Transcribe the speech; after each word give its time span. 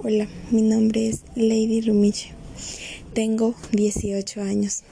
Hola, 0.00 0.28
mi 0.50 0.60
nombre 0.60 1.08
es 1.08 1.22
Lady 1.36 1.80
Rumiche. 1.80 2.32
Tengo 3.14 3.54
18 3.72 4.42
años. 4.42 4.82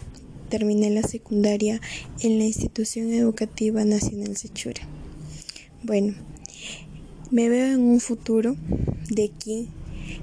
Terminé 0.48 0.90
la 0.90 1.02
secundaria 1.02 1.80
en 2.20 2.38
la 2.38 2.44
Institución 2.44 3.12
Educativa 3.12 3.84
Nacional 3.84 4.36
Sechura. 4.36 4.80
Bueno, 5.82 6.14
me 7.30 7.48
veo 7.48 7.74
en 7.74 7.80
un 7.80 8.00
futuro 8.00 8.56
de 9.10 9.24
aquí, 9.24 9.68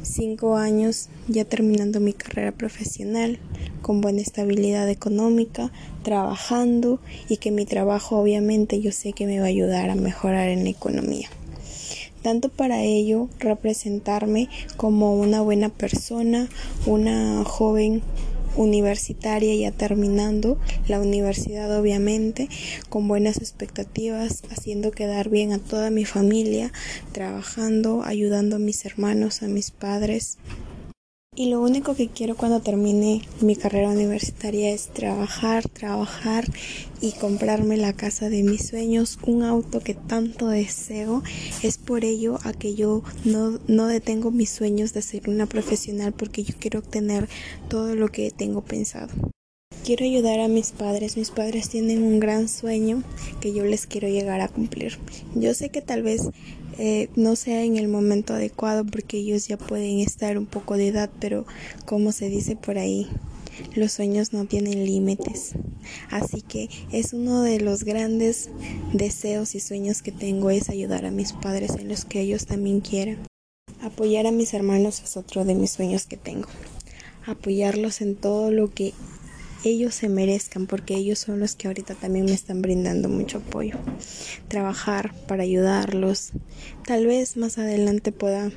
5 0.02 0.56
años, 0.56 1.10
ya 1.28 1.44
terminando 1.46 2.00
mi 2.00 2.14
carrera 2.14 2.54
profesional, 2.54 3.38
con 3.82 4.00
buena 4.00 4.22
estabilidad 4.22 4.90
económica, 4.90 5.72
trabajando 6.04 7.00
y 7.28 7.38
que 7.38 7.52
mi 7.52 7.66
trabajo 7.66 8.18
obviamente 8.18 8.80
yo 8.80 8.94
sé 8.94 9.12
que 9.12 9.28
me 9.28 9.40
va 9.40 9.46
a 9.46 9.50
ayudar 9.50 9.90
a 9.90 9.96
mejorar 9.96 10.48
en 10.48 10.64
la 10.64 10.70
economía 10.70 11.30
tanto 12.22 12.50
para 12.50 12.84
ello 12.84 13.30
representarme 13.40 14.50
como 14.78 15.16
una 15.16 15.42
buena 15.42 15.70
persona, 15.70 16.50
una 16.86 17.44
joven 17.46 18.02
universitaria 18.56 19.56
ya 19.56 19.72
terminando 19.72 20.58
la 20.88 21.00
universidad 21.00 21.78
obviamente 21.80 22.50
con 22.90 23.08
buenas 23.08 23.38
expectativas 23.38 24.44
haciendo 24.50 24.92
quedar 24.92 25.30
bien 25.30 25.54
a 25.54 25.60
toda 25.60 25.92
mi 25.92 26.04
familia 26.04 26.72
trabajando 27.12 28.02
ayudando 28.04 28.56
a 28.58 28.60
mis 28.60 28.86
hermanos 28.86 29.44
a 29.44 29.48
mis 29.48 29.72
padres 29.72 30.40
y 31.40 31.46
lo 31.46 31.62
único 31.62 31.96
que 31.96 32.10
quiero 32.10 32.36
cuando 32.36 32.60
termine 32.60 33.22
mi 33.40 33.56
carrera 33.56 33.92
universitaria 33.92 34.72
es 34.72 34.90
trabajar, 34.90 35.70
trabajar 35.70 36.44
y 37.00 37.14
comprarme 37.14 37.78
la 37.78 37.94
casa 37.94 38.28
de 38.28 38.44
mis 38.44 38.68
sueños, 38.68 39.18
un 39.26 39.44
auto 39.44 39.80
que 39.80 39.94
tanto 39.94 40.50
deseo. 40.50 41.24
Es 41.64 41.78
por 41.78 42.04
ello 42.04 42.40
a 42.44 42.52
que 42.52 42.76
yo 42.76 43.04
no, 43.24 43.58
no 43.70 43.88
detengo 43.88 44.32
mis 44.32 44.50
sueños 44.50 44.92
de 44.92 45.02
ser 45.02 45.30
una 45.30 45.46
profesional 45.46 46.12
porque 46.12 46.44
yo 46.44 46.56
quiero 46.60 46.80
obtener 46.80 47.30
todo 47.70 47.96
lo 47.96 48.10
que 48.10 48.32
tengo 48.32 48.60
pensado. 48.60 49.08
Quiero 49.90 50.06
ayudar 50.06 50.40
a 50.40 50.48
mis 50.48 50.72
padres. 50.72 51.18
Mis 51.18 51.32
padres 51.32 51.68
tienen 51.68 52.04
un 52.04 52.20
gran 52.20 52.48
sueño 52.48 53.02
que 53.42 53.54
yo 53.54 53.66
les 53.66 53.88
quiero 53.88 54.08
llegar 54.08 54.40
a 54.40 54.48
cumplir. 54.48 55.00
Yo 55.34 55.56
sé 55.56 55.70
que 55.70 55.82
tal 55.82 56.04
vez 56.04 56.30
eh, 56.78 57.10
no 57.16 57.36
sea 57.36 57.64
en 57.64 57.76
el 57.76 57.88
momento 57.88 58.36
adecuado 58.36 58.86
porque 58.86 59.18
ellos 59.18 59.48
ya 59.48 59.58
pueden 59.58 59.98
estar 59.98 60.38
un 60.38 60.46
poco 60.46 60.78
de 60.78 60.90
edad, 60.90 61.10
pero 61.20 61.48
como 61.88 62.12
se 62.12 62.30
dice 62.30 62.56
por 62.56 62.78
ahí, 62.78 63.08
los 63.74 63.94
sueños 63.94 64.32
no 64.32 64.46
tienen 64.46 64.86
límites. 64.86 65.54
Así 66.12 66.44
que 66.44 66.70
es 66.92 67.14
uno 67.14 67.42
de 67.42 67.60
los 67.60 67.84
grandes 67.84 68.52
deseos 68.94 69.56
y 69.56 69.60
sueños 69.60 70.04
que 70.04 70.12
tengo 70.12 70.52
es 70.52 70.70
ayudar 70.70 71.08
a 71.08 71.10
mis 71.10 71.34
padres 71.34 71.72
en 71.80 71.88
los 71.88 72.06
que 72.06 72.22
ellos 72.22 72.46
también 72.46 72.82
quieran. 72.82 73.26
Apoyar 73.82 74.28
a 74.28 74.32
mis 74.32 74.54
hermanos 74.54 75.02
es 75.04 75.18
otro 75.18 75.46
de 75.46 75.56
mis 75.56 75.72
sueños 75.72 76.06
que 76.06 76.18
tengo. 76.18 76.48
Apoyarlos 77.26 78.02
en 78.02 78.16
todo 78.16 78.52
lo 78.52 78.72
que 78.72 78.94
ellos 79.64 79.96
se 79.96 80.10
merezcan 80.10 80.68
porque 80.68 80.96
ellos 80.96 81.20
son 81.20 81.40
los 81.40 81.56
que 81.56 81.68
ahorita 81.68 81.96
también 81.96 82.26
me 82.26 82.34
están 82.34 82.62
brindando 82.62 83.10
mucho 83.10 83.40
apoyo. 83.40 83.78
Trabajar 84.48 85.14
para 85.28 85.44
ayudarlos. 85.44 86.32
Tal 86.86 87.06
vez 87.06 87.38
más 87.38 87.58
adelante 87.58 88.12
pueda, 88.12 88.52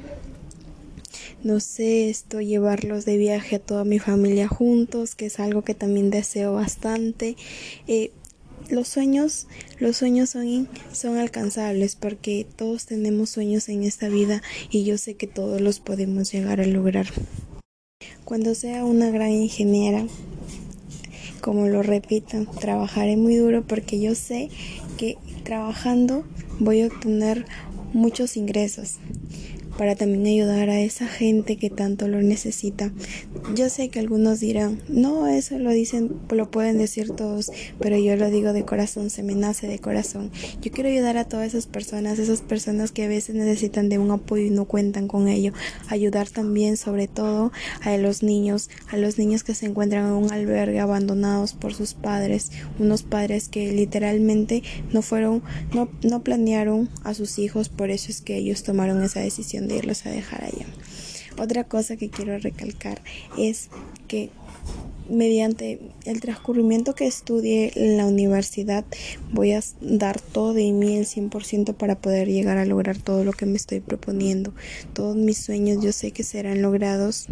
no 1.43 1.61
sé, 1.61 2.09
esto 2.09 2.41
llevarlos 2.41 3.05
de 3.05 3.17
viaje 3.17 3.57
a 3.57 3.61
toda 3.61 3.85
mi 3.85 3.99
familia 3.99 4.49
juntos, 4.49 5.15
que 5.15 5.27
es 5.27 5.41
algo 5.41 5.63
que 5.63 5.75
también 5.75 6.11
deseo 6.11 6.55
bastante. 6.55 7.37
Eh, 7.87 8.13
los 8.71 8.89
sueños, 8.89 9.49
los 9.79 9.97
sueños 9.97 10.31
son, 10.31 10.69
son 10.93 11.19
alcanzables 11.19 11.97
porque 11.97 12.47
todos 12.57 12.87
tenemos 12.87 13.31
sueños 13.31 13.69
en 13.69 13.83
esta 13.83 14.09
vida 14.09 14.43
y 14.71 14.85
yo 14.85 14.99
sé 14.99 15.15
que 15.15 15.27
todos 15.27 15.61
los 15.61 15.81
podemos 15.81 16.33
llegar 16.33 16.61
a 16.61 16.67
lograr. 16.67 17.07
Cuando 18.25 18.55
sea 18.55 18.85
una 18.85 19.11
gran 19.11 19.31
ingeniera, 19.31 20.07
como 21.43 21.67
lo 21.67 21.83
repito, 21.83 22.47
trabajaré 22.61 23.17
muy 23.19 23.37
duro 23.37 23.63
porque 23.63 24.01
yo 24.01 24.15
sé 24.15 24.49
que 24.97 25.19
trabajando 25.43 26.25
voy 26.61 26.83
a 26.83 26.87
obtener 26.87 27.45
muchos 27.93 28.37
ingresos 28.37 28.99
para 29.83 29.97
también 29.97 30.25
ayudar 30.27 30.71
a 30.71 30.79
esa 30.79 31.09
gente 31.09 31.57
que 31.57 31.69
tanto 31.69 32.07
lo 32.07 32.23
necesita. 32.23 32.93
Yo 33.57 33.69
sé 33.69 33.89
que 33.89 33.99
algunos 33.99 34.39
dirán, 34.39 34.81
no, 34.87 35.27
eso 35.27 35.59
lo 35.59 35.73
dicen, 35.73 36.21
lo 36.31 36.53
pueden 36.53 36.79
decir 36.79 37.11
todos, 37.11 37.51
pero 37.81 37.99
yo 37.99 38.15
lo 38.15 38.31
digo 38.31 38.53
de 38.53 38.65
corazón, 38.65 39.11
se 39.11 39.25
me 39.25 39.35
nace 39.35 39.67
de 39.67 39.81
corazón. 39.81 40.31
Yo 40.61 40.71
quiero 40.71 40.89
ayudar 40.89 41.17
a 41.17 41.25
todas 41.25 41.49
esas 41.49 41.67
personas, 41.67 42.21
esas 42.21 42.43
personas 42.43 42.93
que 42.93 43.03
a 43.03 43.09
veces 43.09 43.35
necesitan 43.35 43.89
de 43.89 43.99
un 43.99 44.13
apoyo 44.13 44.45
y 44.45 44.51
no 44.51 44.67
cuentan 44.67 45.09
con 45.09 45.27
ello. 45.27 45.53
Ayudar 45.89 46.29
también, 46.29 46.77
sobre 46.77 47.09
todo, 47.09 47.51
a 47.81 47.97
los 47.97 48.23
niños, 48.23 48.71
a 48.87 48.97
los 48.97 49.19
niños 49.19 49.43
que 49.43 49.57
se 49.57 49.67
encuentran 49.67 50.07
en 50.07 50.13
un 50.13 50.33
albergue 50.33 50.79
abandonados 50.79 51.55
por 51.55 51.75
sus 51.75 51.95
padres, 51.95 52.53
unos 52.79 53.03
padres 53.03 53.49
que 53.49 53.73
literalmente 53.73 54.63
no 54.93 55.03
fueron, 55.03 55.43
no, 55.75 55.89
no 56.05 56.23
planearon 56.23 56.89
a 57.03 57.15
sus 57.15 57.41
hijos, 57.41 57.69
por 57.69 57.91
eso 57.91 58.13
es 58.13 58.21
que 58.21 58.37
ellos 58.37 58.63
tomaron 58.63 59.03
esa 59.03 59.19
decisión 59.19 59.67
de 59.67 59.72
irlos 59.77 60.07
a 60.07 60.11
dejar 60.11 60.45
allá. 60.45 60.67
Otra 61.39 61.65
cosa 61.65 61.97
que 61.97 62.11
quiero 62.11 62.39
recalcar 62.39 63.01
es 63.39 63.71
que 64.07 64.31
mediante 65.09 65.81
el 66.05 66.21
transcurrimiento 66.21 66.95
que 66.95 67.07
estudie 67.07 67.73
en 67.75 67.97
la 67.97 68.07
universidad 68.07 68.85
voy 69.33 69.53
a 69.53 69.61
dar 69.81 70.21
todo 70.21 70.55
de 70.55 70.71
mí 70.73 70.97
el 70.97 71.07
100% 71.07 71.75
para 71.75 72.01
poder 72.01 72.29
llegar 72.29 72.59
a 72.59 72.65
lograr 72.65 72.99
todo 72.99 73.25
lo 73.25 73.33
que 73.33 73.47
me 73.47 73.57
estoy 73.57 73.81
proponiendo. 73.81 74.55
Todos 74.93 75.17
mis 75.17 75.39
sueños 75.39 75.83
yo 75.83 75.93
sé 75.93 76.13
que 76.13 76.23
serán 76.23 76.63
logrados. 76.63 77.27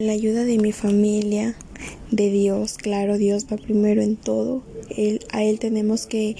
La 0.00 0.12
ayuda 0.12 0.44
de 0.44 0.58
mi 0.58 0.72
familia, 0.72 1.54
de 2.10 2.30
Dios, 2.30 2.76
claro, 2.76 3.18
Dios 3.18 3.46
va 3.50 3.56
primero 3.56 4.02
en 4.02 4.16
todo. 4.16 4.64
Él, 4.96 5.20
a 5.30 5.44
Él 5.44 5.58
tenemos 5.58 6.06
que 6.06 6.36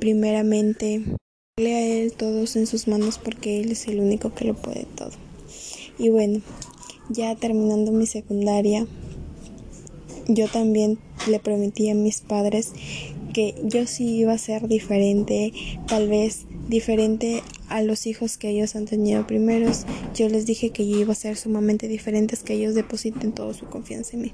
primeramente 0.00 1.02
a 1.66 1.80
Él 1.80 2.12
todos 2.12 2.56
en 2.56 2.66
sus 2.66 2.88
manos 2.88 3.18
porque 3.18 3.60
Él 3.60 3.72
es 3.72 3.86
el 3.88 4.00
único 4.00 4.34
que 4.34 4.44
lo 4.44 4.54
puede 4.54 4.86
todo. 4.94 5.10
Y 5.98 6.10
bueno, 6.10 6.40
ya 7.08 7.34
terminando 7.34 7.92
mi 7.92 8.06
secundaria, 8.06 8.86
yo 10.28 10.46
también 10.48 10.98
le 11.26 11.40
prometí 11.40 11.90
a 11.90 11.94
mis 11.94 12.20
padres 12.20 12.72
que 13.32 13.54
yo 13.64 13.86
sí 13.86 14.16
iba 14.16 14.32
a 14.32 14.38
ser 14.38 14.68
diferente, 14.68 15.52
tal 15.86 16.08
vez 16.08 16.46
diferente 16.68 17.42
a 17.68 17.82
los 17.82 18.06
hijos 18.06 18.38
que 18.38 18.50
ellos 18.50 18.76
han 18.76 18.86
tenido 18.86 19.26
primeros, 19.26 19.84
yo 20.14 20.28
les 20.28 20.46
dije 20.46 20.70
que 20.70 20.88
yo 20.88 20.98
iba 20.98 21.12
a 21.12 21.16
ser 21.16 21.36
sumamente 21.36 21.88
diferentes, 21.88 22.42
que 22.42 22.54
ellos 22.54 22.74
depositen 22.74 23.32
toda 23.32 23.54
su 23.54 23.66
confianza 23.66 24.16
en 24.16 24.22
mí. 24.22 24.32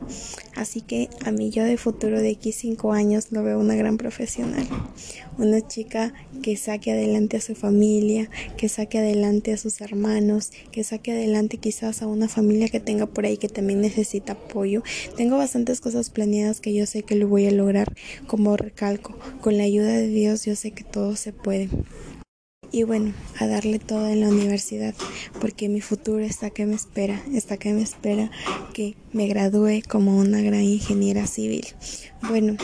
Así 0.54 0.80
que 0.80 1.08
a 1.24 1.32
mí 1.32 1.50
yo 1.50 1.64
de 1.64 1.76
futuro 1.76 2.20
de 2.20 2.32
aquí 2.32 2.52
cinco 2.52 2.92
años 2.92 3.32
lo 3.32 3.42
veo 3.42 3.58
una 3.58 3.74
gran 3.74 3.96
profesional, 3.96 4.66
una 5.38 5.66
chica 5.66 6.12
que 6.42 6.56
saque 6.56 6.92
adelante 6.92 7.36
a 7.36 7.40
su 7.40 7.54
familia, 7.54 8.30
que 8.56 8.68
saque 8.68 8.98
adelante 8.98 9.52
a 9.52 9.56
sus 9.56 9.80
hermanos, 9.80 10.52
que 10.70 10.84
saque 10.84 11.12
adelante 11.12 11.58
quizás 11.58 12.02
a 12.02 12.06
una 12.06 12.28
familia 12.28 12.68
que 12.68 12.80
tenga 12.80 13.06
por 13.06 13.26
ahí 13.26 13.36
que 13.36 13.48
también 13.48 13.80
necesita 13.80 14.34
apoyo. 14.34 14.82
Tengo 15.16 15.38
bastantes 15.38 15.80
cosas 15.80 16.10
planeadas 16.10 16.60
que 16.60 16.74
yo 16.74 16.86
sé 16.86 17.02
que 17.02 17.16
lo 17.16 17.28
voy 17.28 17.46
a 17.46 17.50
lograr, 17.50 17.94
como 18.26 18.56
recalco, 18.56 19.16
con 19.40 19.56
la 19.56 19.64
ayuda 19.64 19.92
de 19.92 20.08
Dios 20.08 20.44
yo 20.44 20.56
sé 20.56 20.72
que 20.72 20.84
todo 20.84 21.16
se 21.16 21.32
puede 21.32 21.68
y 22.74 22.82
bueno, 22.82 23.14
a 23.38 23.46
darle 23.46 23.78
todo 23.78 24.08
en 24.08 24.20
la 24.20 24.28
universidad, 24.28 24.96
porque 25.40 25.68
mi 25.68 25.80
futuro 25.80 26.18
está 26.18 26.50
que 26.50 26.66
me 26.66 26.74
espera, 26.74 27.22
está 27.32 27.56
que 27.56 27.72
me 27.72 27.82
espera 27.82 28.32
que 28.72 28.96
me 29.12 29.28
gradúe 29.28 29.80
como 29.88 30.18
una 30.18 30.42
gran 30.42 30.64
ingeniera 30.64 31.28
civil. 31.28 31.64
Bueno, 32.28 32.56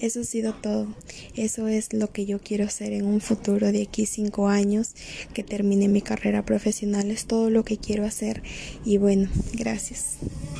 eso 0.00 0.20
ha 0.20 0.24
sido 0.24 0.52
todo. 0.52 0.94
Eso 1.34 1.66
es 1.66 1.94
lo 1.94 2.12
que 2.12 2.26
yo 2.26 2.40
quiero 2.40 2.66
hacer 2.66 2.92
en 2.92 3.06
un 3.06 3.22
futuro 3.22 3.72
de 3.72 3.80
aquí 3.80 4.04
cinco 4.04 4.48
años, 4.48 4.92
que 5.32 5.42
termine 5.42 5.88
mi 5.88 6.02
carrera 6.02 6.44
profesional. 6.44 7.10
Es 7.10 7.24
todo 7.24 7.48
lo 7.48 7.64
que 7.64 7.78
quiero 7.78 8.04
hacer. 8.04 8.42
Y 8.84 8.98
bueno, 8.98 9.30
gracias. 9.54 10.18